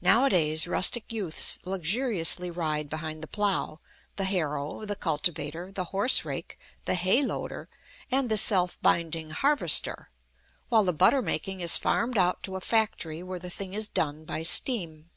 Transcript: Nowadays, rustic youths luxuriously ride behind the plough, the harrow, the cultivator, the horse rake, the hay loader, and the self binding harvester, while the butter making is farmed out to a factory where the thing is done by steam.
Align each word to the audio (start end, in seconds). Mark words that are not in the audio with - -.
Nowadays, 0.00 0.68
rustic 0.68 1.10
youths 1.12 1.66
luxuriously 1.66 2.48
ride 2.48 2.88
behind 2.88 3.24
the 3.24 3.26
plough, 3.26 3.80
the 4.14 4.22
harrow, 4.26 4.84
the 4.84 4.94
cultivator, 4.94 5.72
the 5.72 5.82
horse 5.86 6.24
rake, 6.24 6.60
the 6.84 6.94
hay 6.94 7.22
loader, 7.22 7.68
and 8.08 8.30
the 8.30 8.36
self 8.36 8.80
binding 8.82 9.30
harvester, 9.30 10.10
while 10.68 10.84
the 10.84 10.92
butter 10.92 11.22
making 11.22 11.60
is 11.60 11.76
farmed 11.76 12.16
out 12.18 12.44
to 12.44 12.54
a 12.54 12.60
factory 12.60 13.20
where 13.20 13.40
the 13.40 13.50
thing 13.50 13.74
is 13.74 13.88
done 13.88 14.24
by 14.24 14.44
steam. 14.44 15.10